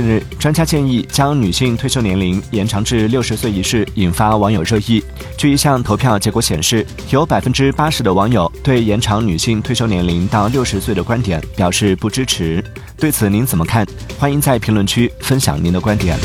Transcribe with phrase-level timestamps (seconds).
[0.00, 5.02] 近日专家建议将女性退休年龄延长至六十岁一事引发网友热议。
[5.36, 12.64] 据一项投票结果显示有百分之八十的网友对延长女性退休年龄到六十岁的观点表示不支持。
[12.96, 13.84] 对此您怎么看？
[14.16, 16.16] 欢迎在评论区分享您的观点。